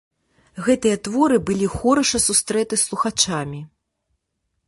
Гэтыя 0.67 0.95
творы 1.07 1.37
былі 1.49 1.67
хораша 1.75 2.21
сустрэты 2.27 2.75
слухачамі. 2.85 3.61